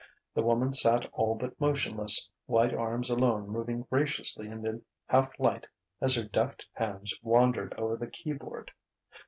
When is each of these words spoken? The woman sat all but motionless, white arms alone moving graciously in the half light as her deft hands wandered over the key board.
The 0.33 0.41
woman 0.41 0.73
sat 0.73 1.05
all 1.13 1.35
but 1.35 1.61
motionless, 1.61 2.27
white 2.47 2.73
arms 2.73 3.11
alone 3.11 3.47
moving 3.47 3.83
graciously 3.87 4.47
in 4.47 4.63
the 4.63 4.81
half 5.05 5.29
light 5.39 5.67
as 6.01 6.15
her 6.15 6.23
deft 6.23 6.67
hands 6.73 7.13
wandered 7.21 7.75
over 7.75 7.95
the 7.95 8.09
key 8.09 8.33
board. 8.33 8.71